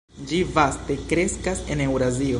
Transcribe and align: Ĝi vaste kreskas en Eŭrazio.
Ĝi 0.29 0.39
vaste 0.55 0.97
kreskas 1.13 1.65
en 1.75 1.89
Eŭrazio. 1.89 2.29